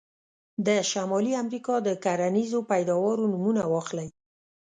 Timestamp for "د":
0.65-0.69, 1.87-1.89